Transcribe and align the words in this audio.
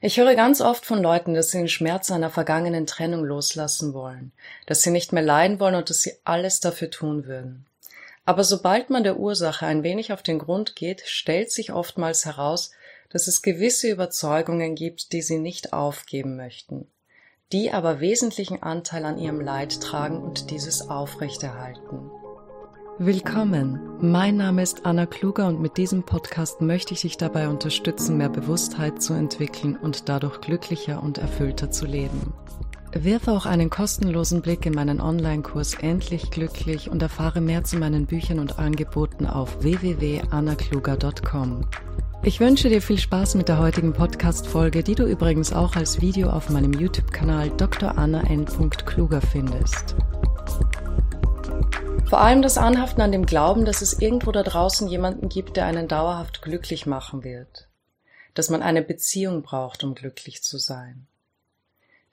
Ich 0.00 0.16
höre 0.16 0.36
ganz 0.36 0.60
oft 0.60 0.86
von 0.86 1.02
Leuten, 1.02 1.34
dass 1.34 1.50
sie 1.50 1.58
den 1.58 1.68
Schmerz 1.68 2.12
einer 2.12 2.30
vergangenen 2.30 2.86
Trennung 2.86 3.24
loslassen 3.24 3.94
wollen, 3.94 4.30
dass 4.66 4.82
sie 4.82 4.90
nicht 4.90 5.12
mehr 5.12 5.24
leiden 5.24 5.58
wollen 5.58 5.74
und 5.74 5.90
dass 5.90 6.02
sie 6.02 6.12
alles 6.22 6.60
dafür 6.60 6.90
tun 6.90 7.26
würden. 7.26 7.66
Aber 8.24 8.44
sobald 8.44 8.90
man 8.90 9.02
der 9.02 9.18
Ursache 9.18 9.66
ein 9.66 9.82
wenig 9.82 10.12
auf 10.12 10.22
den 10.22 10.38
Grund 10.38 10.76
geht, 10.76 11.02
stellt 11.04 11.50
sich 11.50 11.72
oftmals 11.72 12.26
heraus, 12.26 12.70
dass 13.10 13.26
es 13.26 13.42
gewisse 13.42 13.88
Überzeugungen 13.88 14.76
gibt, 14.76 15.12
die 15.12 15.22
sie 15.22 15.38
nicht 15.38 15.72
aufgeben 15.72 16.36
möchten, 16.36 16.86
die 17.52 17.72
aber 17.72 17.98
wesentlichen 18.00 18.62
Anteil 18.62 19.04
an 19.04 19.18
ihrem 19.18 19.40
Leid 19.40 19.80
tragen 19.80 20.22
und 20.22 20.50
dieses 20.50 20.88
aufrechterhalten. 20.90 22.10
Willkommen, 23.00 23.78
mein 24.00 24.38
Name 24.38 24.60
ist 24.60 24.84
Anna 24.84 25.06
Kluger 25.06 25.46
und 25.46 25.60
mit 25.60 25.76
diesem 25.76 26.02
Podcast 26.02 26.60
möchte 26.60 26.94
ich 26.94 27.02
dich 27.02 27.16
dabei 27.16 27.48
unterstützen, 27.48 28.16
mehr 28.16 28.28
Bewusstheit 28.28 29.00
zu 29.00 29.14
entwickeln 29.14 29.76
und 29.76 30.08
dadurch 30.08 30.40
glücklicher 30.40 31.00
und 31.00 31.18
erfüllter 31.18 31.70
zu 31.70 31.86
leben. 31.86 32.34
Wirf 32.92 33.28
auch 33.28 33.46
einen 33.46 33.70
kostenlosen 33.70 34.42
Blick 34.42 34.66
in 34.66 34.74
meinen 34.74 35.00
Online-Kurs 35.00 35.74
Endlich 35.74 36.32
Glücklich 36.32 36.90
und 36.90 37.00
erfahre 37.00 37.40
mehr 37.40 37.62
zu 37.62 37.76
meinen 37.76 38.06
Büchern 38.06 38.40
und 38.40 38.58
Angeboten 38.58 39.26
auf 39.26 39.62
www.annakluger.com. 39.62 41.66
Ich 42.24 42.40
wünsche 42.40 42.68
dir 42.68 42.82
viel 42.82 42.98
Spaß 42.98 43.36
mit 43.36 43.46
der 43.46 43.60
heutigen 43.60 43.92
Podcast-Folge, 43.92 44.82
die 44.82 44.96
du 44.96 45.04
übrigens 45.04 45.52
auch 45.52 45.76
als 45.76 46.00
Video 46.00 46.30
auf 46.30 46.50
meinem 46.50 46.72
YouTube-Kanal 46.72 47.50
Dr. 47.50 47.96
Anna 47.96 48.22
N. 48.22 48.44
Kluger 48.84 49.20
findest. 49.20 49.94
Vor 52.08 52.22
allem 52.22 52.40
das 52.40 52.56
Anhaften 52.56 53.02
an 53.02 53.12
dem 53.12 53.26
Glauben, 53.26 53.66
dass 53.66 53.82
es 53.82 54.00
irgendwo 54.00 54.32
da 54.32 54.42
draußen 54.42 54.88
jemanden 54.88 55.28
gibt, 55.28 55.58
der 55.58 55.66
einen 55.66 55.88
dauerhaft 55.88 56.40
glücklich 56.40 56.86
machen 56.86 57.22
wird. 57.22 57.68
Dass 58.32 58.48
man 58.48 58.62
eine 58.62 58.80
Beziehung 58.80 59.42
braucht, 59.42 59.84
um 59.84 59.94
glücklich 59.94 60.42
zu 60.42 60.56
sein. 60.56 61.06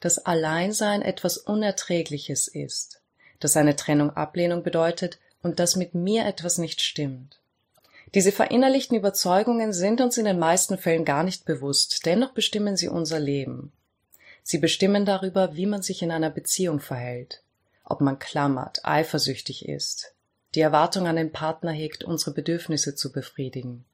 Dass 0.02 0.26
Alleinsein 0.26 1.02
etwas 1.02 1.38
Unerträgliches 1.38 2.50
ist. 2.50 3.00
Dass 3.39 3.56
eine 3.56 3.78
Trennung 3.78 4.09
Ablehnung 4.09 4.64
bedeutet 4.64 5.17
und 5.42 5.59
dass 5.59 5.78
mit 5.78 5.95
mir 5.95 6.25
etwas 6.25 6.58
nicht 6.58 6.81
stimmt. 6.81 7.39
Diese 8.14 8.34
verinnerlichten 8.34 8.97
Überzeugungen 8.97 9.72
sind 9.72 10.02
uns 10.02 10.17
in 10.17 10.25
den 10.25 10.39
meisten 10.39 10.78
Fällen 10.78 11.06
gar 11.06 11.23
nicht 11.23 11.45
bewusst, 11.45 12.06
dennoch 12.06 12.34
bestimmen 12.34 12.75
sie 12.75 12.89
unser 12.89 13.22
Leben. 13.22 13.72
Sie 14.44 14.58
bestimmen 14.58 15.06
darüber, 15.06 15.56
wie 15.56 15.66
man 15.66 15.81
sich 15.81 16.02
in 16.02 16.12
einer 16.12 16.30
Beziehung 16.30 16.81
verhält, 16.81 17.44
ob 17.86 18.02
man 18.02 18.19
klammert, 18.19 18.83
eifersüchtig 18.83 19.67
ist, 19.67 20.14
die 20.55 20.61
Erwartung 20.61 21.08
an 21.08 21.16
den 21.16 21.31
Partner 21.31 21.72
hegt, 21.72 22.03
unsere 22.03 22.31
Bedürfnisse 22.31 22.95
zu 22.95 23.11
befriedigen. 23.11 23.86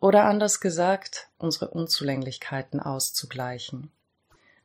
Oder 0.00 0.24
anders 0.24 0.60
gesagt, 0.60 1.28
unsere 1.38 1.68
Unzulänglichkeiten 1.68 2.80
auszugleichen. 2.80 3.90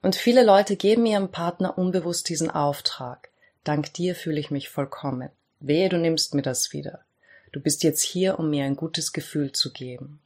Und 0.01 0.15
viele 0.15 0.43
Leute 0.43 0.75
geben 0.75 1.05
ihrem 1.05 1.31
Partner 1.31 1.77
unbewusst 1.77 2.29
diesen 2.29 2.51
Auftrag. 2.51 3.29
Dank 3.63 3.93
dir 3.93 4.15
fühle 4.15 4.39
ich 4.39 4.51
mich 4.51 4.69
vollkommen. 4.69 5.29
Wehe, 5.59 5.89
du 5.89 5.97
nimmst 5.97 6.35
mir 6.35 6.41
das 6.41 6.71
wieder. 6.73 6.99
Du 7.51 7.59
bist 7.59 7.83
jetzt 7.83 8.01
hier, 8.01 8.37
um 8.37 8.49
mir 8.49 8.65
ein 8.65 8.75
gutes 8.75 9.13
Gefühl 9.13 9.51
zu 9.53 9.71
geben. 9.71 10.19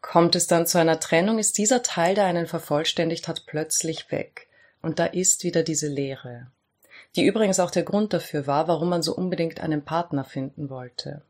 Kommt 0.00 0.34
es 0.36 0.46
dann 0.46 0.66
zu 0.66 0.78
einer 0.78 1.00
Trennung, 1.00 1.38
ist 1.38 1.58
dieser 1.58 1.82
Teil, 1.82 2.14
der 2.14 2.24
einen 2.24 2.46
vervollständigt 2.46 3.26
hat, 3.26 3.46
plötzlich 3.46 4.10
weg. 4.10 4.48
Und 4.82 4.98
da 4.98 5.06
ist 5.06 5.44
wieder 5.44 5.62
diese 5.62 5.88
Leere 5.88 6.46
die 7.16 7.24
übrigens 7.24 7.60
auch 7.60 7.70
der 7.70 7.84
Grund 7.84 8.12
dafür 8.12 8.46
war, 8.46 8.68
warum 8.68 8.88
man 8.88 9.02
so 9.02 9.14
unbedingt 9.14 9.60
einen 9.60 9.84
Partner 9.84 10.24
finden 10.24 10.70
wollte. 10.70 11.22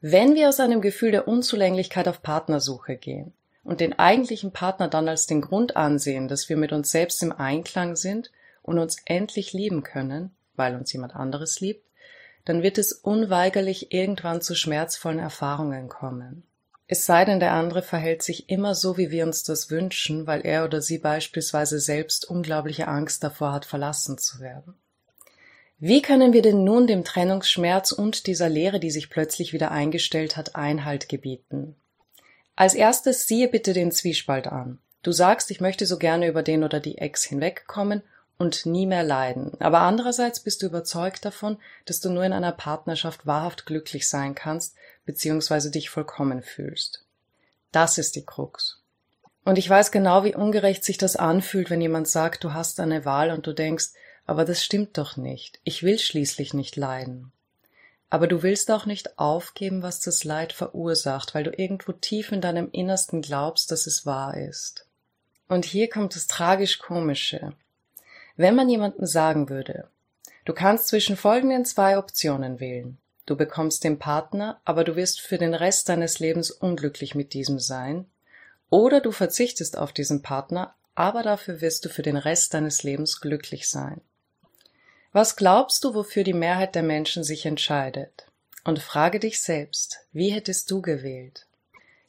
Wenn 0.00 0.34
wir 0.34 0.48
aus 0.48 0.60
einem 0.60 0.82
Gefühl 0.82 1.12
der 1.12 1.26
Unzulänglichkeit 1.26 2.08
auf 2.08 2.22
Partnersuche 2.22 2.96
gehen 2.96 3.32
und 3.62 3.80
den 3.80 3.98
eigentlichen 3.98 4.52
Partner 4.52 4.88
dann 4.88 5.08
als 5.08 5.26
den 5.26 5.40
Grund 5.40 5.76
ansehen, 5.76 6.28
dass 6.28 6.50
wir 6.50 6.58
mit 6.58 6.72
uns 6.72 6.90
selbst 6.90 7.22
im 7.22 7.32
Einklang 7.32 7.96
sind 7.96 8.30
und 8.62 8.78
uns 8.78 8.98
endlich 9.06 9.54
lieben 9.54 9.82
können, 9.82 10.30
weil 10.56 10.74
uns 10.76 10.92
jemand 10.92 11.16
anderes 11.16 11.60
liebt, 11.60 11.86
dann 12.44 12.62
wird 12.62 12.76
es 12.76 12.92
unweigerlich 12.92 13.92
irgendwann 13.94 14.42
zu 14.42 14.54
schmerzvollen 14.54 15.18
Erfahrungen 15.18 15.88
kommen. 15.88 16.42
Es 16.86 17.06
sei 17.06 17.24
denn, 17.24 17.40
der 17.40 17.52
andere 17.52 17.80
verhält 17.80 18.22
sich 18.22 18.50
immer 18.50 18.74
so, 18.74 18.98
wie 18.98 19.10
wir 19.10 19.24
uns 19.24 19.42
das 19.42 19.70
wünschen, 19.70 20.26
weil 20.26 20.44
er 20.44 20.66
oder 20.66 20.82
sie 20.82 20.98
beispielsweise 20.98 21.80
selbst 21.80 22.28
unglaubliche 22.28 22.88
Angst 22.88 23.24
davor 23.24 23.52
hat, 23.52 23.64
verlassen 23.64 24.18
zu 24.18 24.40
werden. 24.40 24.74
Wie 25.78 26.02
können 26.02 26.32
wir 26.32 26.42
denn 26.42 26.64
nun 26.64 26.86
dem 26.86 27.04
Trennungsschmerz 27.04 27.92
und 27.92 28.26
dieser 28.26 28.48
Leere, 28.48 28.80
die 28.80 28.90
sich 28.90 29.10
plötzlich 29.10 29.52
wieder 29.52 29.70
eingestellt 29.70 30.36
hat, 30.36 30.54
Einhalt 30.54 31.08
gebieten? 31.08 31.76
Als 32.56 32.74
erstes 32.74 33.26
siehe 33.26 33.48
bitte 33.48 33.72
den 33.72 33.90
Zwiespalt 33.90 34.46
an. 34.46 34.78
Du 35.02 35.12
sagst, 35.12 35.50
ich 35.50 35.60
möchte 35.60 35.86
so 35.86 35.98
gerne 35.98 36.28
über 36.28 36.42
den 36.42 36.64
oder 36.64 36.80
die 36.80 36.98
Ex 36.98 37.24
hinwegkommen 37.24 38.02
und 38.38 38.66
nie 38.66 38.86
mehr 38.86 39.02
leiden. 39.02 39.52
Aber 39.60 39.80
andererseits 39.80 40.40
bist 40.40 40.62
du 40.62 40.66
überzeugt 40.66 41.24
davon, 41.24 41.58
dass 41.84 42.00
du 42.00 42.10
nur 42.10 42.24
in 42.24 42.32
einer 42.32 42.52
Partnerschaft 42.52 43.26
wahrhaft 43.26 43.66
glücklich 43.66 44.08
sein 44.08 44.34
kannst, 44.34 44.74
beziehungsweise 45.04 45.70
dich 45.70 45.90
vollkommen 45.90 46.42
fühlst. 46.42 47.04
Das 47.72 47.98
ist 47.98 48.16
die 48.16 48.24
Krux. 48.24 48.80
Und 49.44 49.58
ich 49.58 49.68
weiß 49.68 49.90
genau, 49.90 50.24
wie 50.24 50.34
ungerecht 50.34 50.84
sich 50.84 50.96
das 50.96 51.16
anfühlt, 51.16 51.68
wenn 51.68 51.80
jemand 51.80 52.08
sagt, 52.08 52.44
du 52.44 52.54
hast 52.54 52.80
eine 52.80 53.04
Wahl 53.04 53.30
und 53.30 53.46
du 53.46 53.52
denkst, 53.52 53.88
aber 54.26 54.44
das 54.44 54.64
stimmt 54.64 54.96
doch 54.98 55.16
nicht. 55.16 55.60
Ich 55.64 55.82
will 55.82 55.98
schließlich 55.98 56.54
nicht 56.54 56.76
leiden. 56.76 57.32
Aber 58.10 58.26
du 58.26 58.42
willst 58.42 58.70
auch 58.70 58.86
nicht 58.86 59.18
aufgeben, 59.18 59.82
was 59.82 60.00
das 60.00 60.24
Leid 60.24 60.52
verursacht, 60.52 61.34
weil 61.34 61.44
du 61.44 61.50
irgendwo 61.50 61.92
tief 61.92 62.32
in 62.32 62.40
deinem 62.40 62.70
Innersten 62.70 63.22
glaubst, 63.22 63.70
dass 63.70 63.86
es 63.86 64.06
wahr 64.06 64.36
ist. 64.36 64.86
Und 65.48 65.64
hier 65.64 65.88
kommt 65.88 66.14
das 66.14 66.26
tragisch 66.26 66.78
Komische. 66.78 67.52
Wenn 68.36 68.54
man 68.54 68.68
jemandem 68.68 69.06
sagen 69.06 69.48
würde, 69.48 69.88
du 70.44 70.52
kannst 70.52 70.88
zwischen 70.88 71.16
folgenden 71.16 71.64
zwei 71.64 71.98
Optionen 71.98 72.60
wählen. 72.60 72.98
Du 73.26 73.36
bekommst 73.36 73.84
den 73.84 73.98
Partner, 73.98 74.60
aber 74.64 74.84
du 74.84 74.96
wirst 74.96 75.20
für 75.20 75.38
den 75.38 75.54
Rest 75.54 75.88
deines 75.88 76.18
Lebens 76.18 76.50
unglücklich 76.50 77.14
mit 77.14 77.32
diesem 77.32 77.58
sein. 77.58 78.06
Oder 78.70 79.00
du 79.00 79.12
verzichtest 79.12 79.78
auf 79.78 79.92
diesen 79.92 80.22
Partner, 80.22 80.74
aber 80.94 81.22
dafür 81.22 81.60
wirst 81.60 81.84
du 81.84 81.88
für 81.88 82.02
den 82.02 82.16
Rest 82.16 82.54
deines 82.54 82.82
Lebens 82.82 83.20
glücklich 83.20 83.68
sein. 83.68 84.00
Was 85.14 85.36
glaubst 85.36 85.84
du, 85.84 85.94
wofür 85.94 86.24
die 86.24 86.32
Mehrheit 86.32 86.74
der 86.74 86.82
Menschen 86.82 87.22
sich 87.22 87.46
entscheidet? 87.46 88.26
Und 88.64 88.80
frage 88.80 89.20
dich 89.20 89.40
selbst, 89.40 90.00
wie 90.10 90.30
hättest 90.30 90.68
du 90.72 90.82
gewählt? 90.82 91.46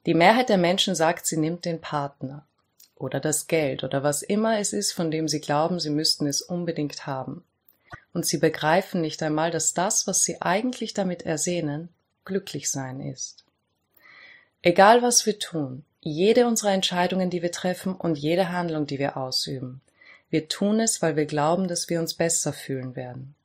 Die 0.08 0.16
Mehrheit 0.16 0.50
der 0.50 0.58
Menschen 0.58 0.96
sagt, 0.96 1.28
sie 1.28 1.38
nimmt 1.38 1.66
den 1.66 1.80
Partner 1.80 2.48
oder 2.96 3.20
das 3.20 3.46
Geld 3.46 3.84
oder 3.84 4.02
was 4.02 4.24
immer 4.24 4.58
es 4.58 4.74
ist, 4.74 4.92
von 4.92 5.12
dem 5.12 5.28
sie 5.28 5.40
glauben, 5.40 5.80
sie 5.80 5.92
müssten 5.92 6.26
es 6.26 6.42
unbedingt 6.42 7.06
haben. 7.06 7.44
Und 8.12 8.26
sie 8.26 8.40
begreifen 8.40 9.02
nicht 9.02 9.22
einmal, 9.22 9.52
dass 9.52 9.76
das, 9.76 10.08
was 10.08 10.24
sie 10.24 10.42
eigentlich 10.42 10.96
damit 10.96 11.28
ersehnen, 11.28 11.90
glücklich 12.24 12.72
sein 12.72 13.02
ist. 13.02 13.44
Egal 14.64 15.04
was 15.04 15.28
wir 15.28 15.38
tun, 15.38 15.86
jede 16.02 16.48
unserer 16.48 16.72
Entscheidungen, 16.72 17.30
die 17.30 17.44
wir 17.44 17.52
treffen 17.52 17.94
und 17.94 18.18
jede 18.18 18.50
Handlung, 18.50 18.88
die 18.88 18.98
wir 18.98 19.16
ausüben, 19.16 19.82
wir 20.36 20.50
tun 20.50 20.82
es, 20.82 21.02
weil 21.02 21.16
wir 21.16 21.28
glauben, 21.28 21.70
dass 21.70 21.88
wir 21.90 22.02
uns 22.02 22.14
besser 22.14 22.52
fühlen 22.52 22.98
werden. 22.98 23.36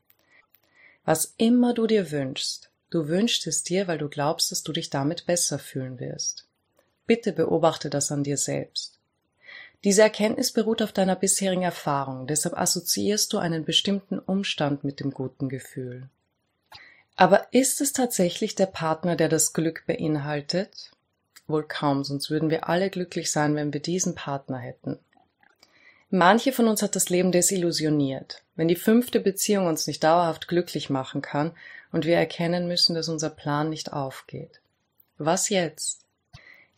Was 1.04 1.34
immer 1.36 1.72
du 1.72 1.86
dir 1.86 2.10
wünschst, 2.10 2.68
du 2.90 3.06
wünschst 3.06 3.46
es 3.46 3.62
dir, 3.62 3.86
weil 3.86 3.98
du 3.98 4.08
glaubst, 4.08 4.50
dass 4.50 4.64
du 4.64 4.72
dich 4.72 4.90
damit 4.90 5.24
besser 5.24 5.60
fühlen 5.60 6.00
wirst. 6.00 6.48
Bitte 7.06 7.32
beobachte 7.32 7.90
das 7.90 8.10
an 8.10 8.24
dir 8.24 8.36
selbst. 8.36 8.98
Diese 9.84 10.02
Erkenntnis 10.02 10.50
beruht 10.50 10.82
auf 10.82 10.90
deiner 10.90 11.14
bisherigen 11.14 11.62
Erfahrung, 11.62 12.26
deshalb 12.26 12.58
assoziierst 12.58 13.32
du 13.32 13.38
einen 13.38 13.64
bestimmten 13.64 14.18
Umstand 14.18 14.82
mit 14.82 14.98
dem 14.98 15.12
guten 15.12 15.48
Gefühl. 15.48 16.08
Aber 17.14 17.46
ist 17.52 17.80
es 17.80 17.92
tatsächlich 17.92 18.56
der 18.56 18.66
Partner, 18.66 19.14
der 19.14 19.28
das 19.28 19.52
Glück 19.52 19.84
beinhaltet? 19.86 20.90
Wohl 21.46 21.68
kaum, 21.68 22.02
sonst 22.02 22.30
würden 22.30 22.50
wir 22.50 22.68
alle 22.68 22.90
glücklich 22.90 23.30
sein, 23.30 23.54
wenn 23.54 23.72
wir 23.72 23.80
diesen 23.80 24.16
Partner 24.16 24.58
hätten. 24.58 24.98
Manche 26.12 26.52
von 26.52 26.66
uns 26.66 26.82
hat 26.82 26.96
das 26.96 27.08
Leben 27.08 27.30
desillusioniert, 27.30 28.42
wenn 28.56 28.66
die 28.66 28.74
fünfte 28.74 29.20
Beziehung 29.20 29.68
uns 29.68 29.86
nicht 29.86 30.02
dauerhaft 30.02 30.48
glücklich 30.48 30.90
machen 30.90 31.22
kann 31.22 31.52
und 31.92 32.04
wir 32.04 32.16
erkennen 32.16 32.66
müssen, 32.66 32.96
dass 32.96 33.08
unser 33.08 33.30
Plan 33.30 33.70
nicht 33.70 33.92
aufgeht. 33.92 34.60
Was 35.18 35.50
jetzt? 35.50 36.04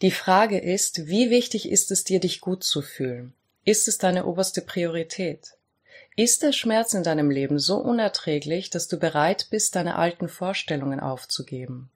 Die 0.03 0.11
Frage 0.11 0.59
ist, 0.59 1.07
wie 1.07 1.31
wichtig 1.31 1.71
ist 1.71 1.91
es 1.91 2.05
dir, 2.05 2.21
dich 2.21 2.43
gut 2.43 2.63
zu 2.63 2.83
fühlen? 2.83 3.33
Ist 3.65 3.89
es 3.89 3.97
deine 3.97 4.27
oberste 4.27 4.61
Priorität? 4.61 5.55
Ist 6.15 6.43
der 6.43 6.53
Schmerz 6.53 6.93
in 6.93 7.03
deinem 7.03 7.31
Leben 7.31 7.59
so 7.59 7.79
unerträglich, 7.79 8.69
dass 8.69 8.87
du 8.87 8.99
bereit 8.99 9.47
bist, 9.51 9.77
deine 9.77 9.97
alten 9.97 10.29
Vorstellungen 10.29 11.01
aufzugeben? 11.01 11.89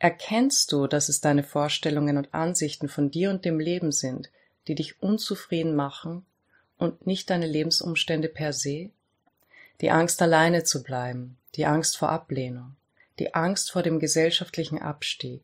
Erkennst 0.00 0.72
du, 0.72 0.88
dass 0.88 1.08
es 1.08 1.20
deine 1.20 1.44
Vorstellungen 1.44 2.16
und 2.16 2.34
Ansichten 2.34 2.88
von 2.88 3.12
dir 3.12 3.30
und 3.30 3.44
dem 3.44 3.60
Leben 3.60 3.92
sind, 3.92 4.30
die 4.66 4.74
dich 4.74 5.00
unzufrieden 5.00 5.76
machen 5.76 6.26
und 6.78 7.06
nicht 7.06 7.30
deine 7.30 7.46
Lebensumstände 7.46 8.28
per 8.28 8.52
se? 8.52 8.90
Die 9.80 9.90
Angst 9.90 10.22
alleine 10.22 10.64
zu 10.64 10.82
bleiben, 10.82 11.36
die 11.54 11.66
Angst 11.66 11.96
vor 11.96 12.08
Ablehnung, 12.08 12.76
die 13.18 13.34
Angst 13.34 13.70
vor 13.70 13.82
dem 13.82 13.98
gesellschaftlichen 13.98 14.80
Abstieg, 14.80 15.42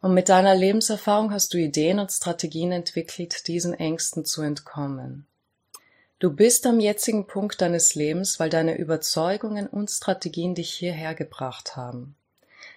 Und 0.00 0.14
mit 0.14 0.28
deiner 0.28 0.56
Lebenserfahrung 0.56 1.32
hast 1.32 1.54
du 1.54 1.58
Ideen 1.58 2.00
und 2.00 2.10
Strategien 2.10 2.72
entwickelt, 2.72 3.46
diesen 3.46 3.72
Ängsten 3.72 4.24
zu 4.24 4.42
entkommen. 4.42 5.26
Du 6.18 6.32
bist 6.32 6.66
am 6.66 6.78
jetzigen 6.78 7.26
Punkt 7.26 7.60
deines 7.60 7.94
Lebens, 7.94 8.38
weil 8.38 8.50
deine 8.50 8.76
Überzeugungen 8.78 9.66
und 9.66 9.90
Strategien 9.90 10.54
dich 10.54 10.72
hierher 10.72 11.14
gebracht 11.14 11.76
haben. 11.76 12.16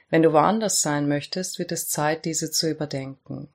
Wenn 0.09 0.23
du 0.23 0.33
woanders 0.33 0.81
sein 0.81 1.07
möchtest, 1.07 1.59
wird 1.59 1.71
es 1.71 1.87
Zeit, 1.87 2.25
diese 2.25 2.51
zu 2.51 2.69
überdenken. 2.69 3.47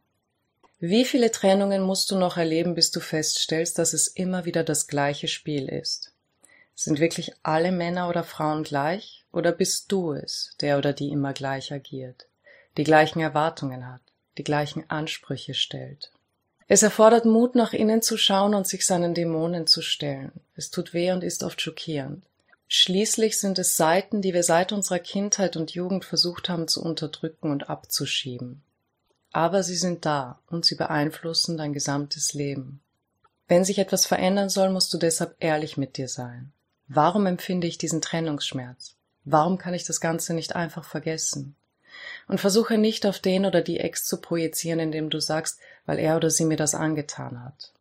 Wie 0.81 1.05
viele 1.05 1.31
Trennungen 1.31 1.82
musst 1.82 2.11
du 2.11 2.19
noch 2.19 2.37
erleben, 2.37 2.75
bis 2.75 2.91
du 2.91 3.00
feststellst, 3.00 3.79
dass 3.79 3.93
es 3.93 4.09
immer 4.09 4.44
wieder 4.44 4.65
das 4.65 4.88
gleiche 4.88 5.29
Spiel 5.29 5.69
ist? 5.69 6.12
Sind 6.75 6.99
wirklich 6.99 7.32
alle 7.43 7.71
Männer 7.71 8.09
oder 8.09 8.25
Frauen 8.25 8.65
gleich, 8.65 9.25
oder 9.31 9.53
bist 9.53 9.93
du 9.93 10.12
es, 10.12 10.56
der 10.61 10.79
oder 10.79 10.93
die 10.93 11.11
immer 11.11 11.35
gleich 11.35 11.73
agiert? 11.73 12.27
die 12.77 12.85
gleichen 12.85 13.21
Erwartungen 13.21 13.87
hat, 13.87 14.00
die 14.38 14.44
gleichen 14.44 14.88
Ansprüche 14.88 15.55
stellt. 15.55 16.11
Es 16.69 16.83
erfordert 16.83 17.25
Mut, 17.25 17.56
nach 17.56 17.73
innen 17.73 18.00
zu 18.00 18.17
schauen 18.17 18.55
und 18.55 18.67
sich 18.67 18.87
seinen 18.87 19.12
Dämonen 19.12 19.67
zu 19.67 19.83
stellen. 19.83 20.33
Es 20.55 20.71
tut 20.71 20.94
weh 20.94 21.11
und 21.11 21.25
ist 21.25 21.43
oft 21.43 21.61
schockierend. 21.61 22.25
Schließlich 22.69 23.41
sind 23.41 23.59
es 23.59 23.76
Seiten, 23.76 24.23
die 24.23 24.33
wir 24.33 24.44
seit 24.44 24.71
unserer 24.71 25.00
Kindheit 25.00 25.56
und 25.56 25.73
Jugend 25.73 26.05
versucht 26.05 26.49
haben 26.49 26.69
zu 26.69 26.83
unterdrücken 26.83 27.50
und 27.50 27.69
abzuschieben. 27.69 28.62
Aber 29.32 29.62
sie 29.62 29.77
sind 29.77 30.05
da 30.05 30.41
und 30.49 30.65
sie 30.65 30.75
beeinflussen 30.75 31.56
dein 31.56 31.73
gesamtes 31.73 32.35
Leben. 32.35 32.81
Wenn 33.47 33.65
sich 33.65 33.79
etwas 33.79 34.06
verändern 34.06 34.49
soll, 34.49 34.71
musst 34.71 34.93
du 34.93 34.99
deshalb 34.99 35.35
ehrlich 35.41 35.77
mit 35.77 35.97
dir 35.97 36.09
sein. 36.09 36.53
Warum 36.88 37.27
empfinde 37.27 37.67
ich 37.67 37.79
diesen 37.79 38.00
Trennungsschmerz? 38.00 38.97
Warum 39.25 39.59
kann 39.59 39.75
ich 39.75 39.85
das 39.85 40.00
Ganze 40.00 40.35
nicht 40.35 40.56
einfach 40.56 40.85
vergessen? 40.85 41.55
Und 42.27 42.41
versuche 42.41 42.79
nicht 42.79 43.06
auf 43.06 43.19
den 43.19 43.44
oder 43.44 43.61
die 43.61 43.79
Ex 43.79 44.05
zu 44.05 44.21
projizieren, 44.21 44.81
indem 44.81 45.11
du 45.11 45.21
sagst, 45.21 45.59
weil 45.87 45.99
er 45.99 46.17
oder 46.17 46.31
sie 46.31 46.44
mir 46.44 46.56
das 46.56 46.75
angetan 46.75 47.44
hat. 47.44 47.73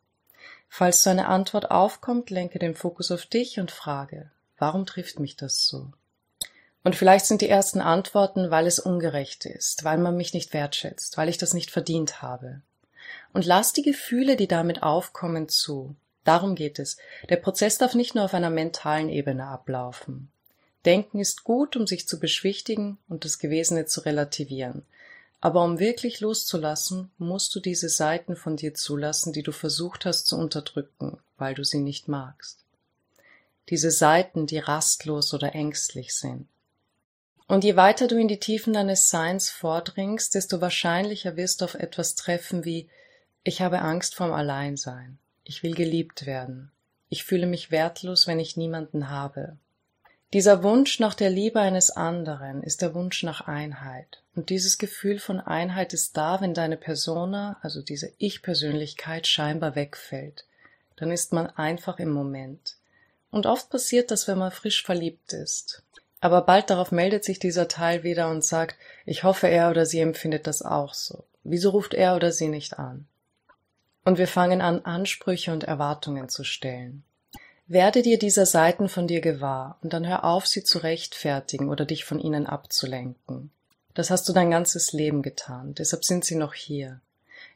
Falls 0.67 1.03
so 1.03 1.09
eine 1.09 1.27
Antwort 1.27 1.71
aufkommt, 1.71 2.29
lenke 2.29 2.59
den 2.59 2.75
Fokus 2.75 3.11
auf 3.11 3.25
dich 3.25 3.59
und 3.59 3.71
frage, 3.71 4.29
warum 4.57 4.85
trifft 4.85 5.19
mich 5.19 5.35
das 5.35 5.65
so? 5.65 5.91
Und 6.89 6.95
vielleicht 6.95 7.27
sind 7.27 7.41
die 7.41 7.49
ersten 7.49 7.81
Antworten, 7.81 8.49
weil 8.49 8.65
es 8.65 8.79
ungerecht 8.79 9.45
ist, 9.45 9.83
weil 9.83 9.99
man 9.99 10.17
mich 10.17 10.33
nicht 10.33 10.55
wertschätzt, 10.55 11.19
weil 11.19 11.29
ich 11.29 11.37
das 11.37 11.53
nicht 11.53 11.69
verdient 11.69 12.23
habe. 12.23 12.63
Und 13.31 13.45
lass 13.45 13.73
die 13.73 13.83
Gefühle, 13.83 14.35
die 14.35 14.47
damit 14.47 14.81
aufkommen, 14.81 15.49
zu. 15.49 15.95
Darum 16.23 16.55
geht 16.55 16.79
es. 16.79 16.97
Der 17.29 17.35
Prozess 17.35 17.77
darf 17.77 17.93
nicht 17.93 18.15
nur 18.15 18.25
auf 18.25 18.33
einer 18.33 18.49
mentalen 18.49 19.09
Ebene 19.09 19.45
ablaufen. 19.45 20.31
Denken 20.83 21.19
ist 21.19 21.43
gut, 21.43 21.75
um 21.75 21.85
sich 21.85 22.07
zu 22.07 22.19
beschwichtigen 22.19 22.97
und 23.07 23.23
das 23.23 23.37
Gewesene 23.37 23.85
zu 23.85 24.01
relativieren. 24.01 24.81
Aber 25.41 25.63
um 25.63 25.77
wirklich 25.77 26.21
loszulassen, 26.21 27.11
musst 27.19 27.53
du 27.53 27.59
diese 27.59 27.89
Seiten 27.89 28.35
von 28.35 28.55
dir 28.55 28.73
zulassen, 28.73 29.31
die 29.31 29.43
du 29.43 29.51
versucht 29.51 30.07
hast 30.07 30.25
zu 30.25 30.37
unterdrücken, 30.37 31.19
weil 31.37 31.53
du 31.53 31.63
sie 31.63 31.81
nicht 31.81 32.07
magst. 32.07 32.57
Diese 33.69 33.91
Seiten, 33.91 34.47
die 34.47 34.57
rastlos 34.57 35.35
oder 35.35 35.53
ängstlich 35.53 36.15
sind. 36.15 36.47
Und 37.49 37.65
je 37.65 37.75
weiter 37.75 38.07
du 38.07 38.15
in 38.17 38.29
die 38.29 38.39
Tiefen 38.39 38.71
deines 38.71 39.09
Seins 39.09 39.49
vordringst, 39.49 40.35
desto 40.35 40.61
wahrscheinlicher 40.61 41.35
wirst 41.35 41.59
du 41.59 41.65
auf 41.65 41.73
etwas 41.73 42.15
treffen 42.15 42.63
wie 42.63 42.87
ich 43.43 43.61
habe 43.61 43.79
Angst 43.79 44.15
vorm 44.15 44.31
Alleinsein, 44.31 45.17
ich 45.43 45.63
will 45.63 45.73
geliebt 45.73 46.25
werden, 46.25 46.71
ich 47.09 47.25
fühle 47.25 47.47
mich 47.47 47.71
wertlos, 47.71 48.27
wenn 48.27 48.39
ich 48.39 48.55
niemanden 48.55 49.09
habe, 49.09 49.57
dieser 50.31 50.61
Wunsch 50.61 50.99
nach 50.99 51.15
der 51.15 51.31
Liebe 51.31 51.59
eines 51.59 51.89
anderen 51.89 52.61
ist 52.61 52.83
der 52.83 52.93
Wunsch 52.93 53.23
nach 53.23 53.47
Einheit. 53.47 54.21
Und 54.35 54.51
dieses 54.51 54.77
Gefühl 54.77 55.17
von 55.17 55.39
Einheit 55.39 55.91
ist 55.91 56.17
da, 56.17 56.39
wenn 56.39 56.53
deine 56.53 56.77
Persona, 56.77 57.57
also 57.63 57.81
diese 57.81 58.13
Ich-Persönlichkeit, 58.19 59.25
scheinbar 59.25 59.73
wegfällt. 59.73 60.45
Dann 60.97 61.11
ist 61.11 61.33
man 61.33 61.47
einfach 61.47 61.97
im 61.97 62.11
Moment. 62.11 62.75
Und 63.31 63.47
oft 63.47 63.71
passiert 63.71 64.11
das, 64.11 64.27
wenn 64.27 64.37
man 64.37 64.51
frisch 64.51 64.83
verliebt 64.83 65.33
ist. 65.33 65.81
Aber 66.21 66.41
bald 66.41 66.69
darauf 66.69 66.91
meldet 66.91 67.23
sich 67.23 67.39
dieser 67.39 67.67
Teil 67.67 68.03
wieder 68.03 68.29
und 68.29 68.43
sagt, 68.43 68.75
ich 69.05 69.23
hoffe, 69.23 69.47
er 69.47 69.69
oder 69.69 69.85
sie 69.85 69.99
empfindet 69.99 70.47
das 70.47 70.61
auch 70.61 70.93
so. 70.93 71.23
Wieso 71.43 71.69
ruft 71.69 71.93
er 71.93 72.15
oder 72.15 72.31
sie 72.31 72.49
nicht 72.49 72.77
an? 72.77 73.07
Und 74.03 74.17
wir 74.17 74.27
fangen 74.27 74.61
an, 74.61 74.83
Ansprüche 74.85 75.53
und 75.53 75.63
Erwartungen 75.63 76.29
zu 76.29 76.43
stellen. 76.43 77.03
Werde 77.67 78.01
dir 78.01 78.17
dieser 78.17 78.45
Seiten 78.45 78.89
von 78.89 79.07
dir 79.07 79.21
gewahr 79.21 79.77
und 79.81 79.93
dann 79.93 80.07
hör 80.07 80.23
auf, 80.23 80.47
sie 80.47 80.63
zu 80.63 80.79
rechtfertigen 80.79 81.69
oder 81.69 81.85
dich 81.85 82.03
von 82.03 82.19
ihnen 82.19 82.47
abzulenken. 82.47 83.51
Das 83.93 84.09
hast 84.09 84.27
du 84.27 84.33
dein 84.33 84.49
ganzes 84.49 84.91
Leben 84.91 85.21
getan, 85.21 85.75
deshalb 85.75 86.03
sind 86.03 86.25
sie 86.25 86.35
noch 86.35 86.53
hier. 86.53 86.99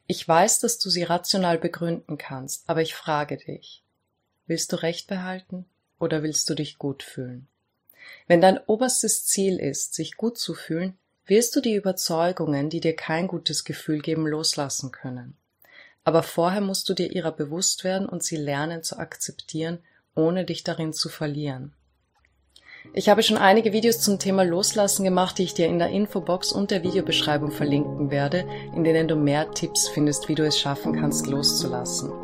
Ich 0.06 0.26
weiß, 0.26 0.60
dass 0.60 0.78
du 0.78 0.90
sie 0.90 1.02
rational 1.02 1.58
begründen 1.58 2.18
kannst, 2.18 2.62
aber 2.68 2.82
ich 2.82 2.94
frage 2.94 3.38
dich, 3.38 3.82
willst 4.46 4.72
du 4.72 4.76
Recht 4.76 5.08
behalten 5.08 5.66
oder 5.98 6.22
willst 6.22 6.48
du 6.48 6.54
dich 6.54 6.78
gut 6.78 7.02
fühlen? 7.02 7.48
Wenn 8.26 8.40
dein 8.40 8.58
oberstes 8.66 9.26
Ziel 9.26 9.58
ist, 9.58 9.94
sich 9.94 10.16
gut 10.16 10.38
zu 10.38 10.54
fühlen, 10.54 10.96
wirst 11.26 11.56
du 11.56 11.60
die 11.60 11.74
Überzeugungen, 11.74 12.70
die 12.70 12.80
dir 12.80 12.96
kein 12.96 13.28
gutes 13.28 13.64
Gefühl 13.64 14.00
geben, 14.00 14.26
loslassen 14.26 14.92
können. 14.92 15.36
Aber 16.04 16.22
vorher 16.22 16.60
musst 16.60 16.88
du 16.88 16.94
dir 16.94 17.10
ihrer 17.10 17.32
bewusst 17.32 17.84
werden 17.84 18.08
und 18.08 18.22
sie 18.22 18.36
lernen 18.36 18.82
zu 18.82 18.98
akzeptieren 18.98 19.78
ohne 20.14 20.44
dich 20.44 20.64
darin 20.64 20.92
zu 20.92 21.08
verlieren. 21.08 21.72
Ich 22.92 23.08
habe 23.08 23.22
schon 23.22 23.38
einige 23.38 23.72
Videos 23.72 24.00
zum 24.00 24.18
Thema 24.18 24.44
Loslassen 24.44 25.04
gemacht, 25.04 25.38
die 25.38 25.44
ich 25.44 25.54
dir 25.54 25.66
in 25.66 25.78
der 25.78 25.88
Infobox 25.88 26.52
und 26.52 26.70
der 26.70 26.82
Videobeschreibung 26.82 27.50
verlinken 27.50 28.10
werde, 28.10 28.46
in 28.74 28.84
denen 28.84 29.08
du 29.08 29.16
mehr 29.16 29.50
Tipps 29.52 29.88
findest, 29.88 30.28
wie 30.28 30.34
du 30.34 30.44
es 30.44 30.58
schaffen 30.58 30.94
kannst, 31.00 31.26
loszulassen. 31.26 32.23